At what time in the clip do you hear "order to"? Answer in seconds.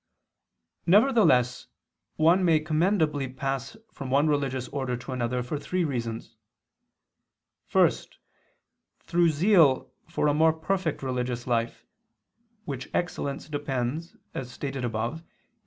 4.69-5.11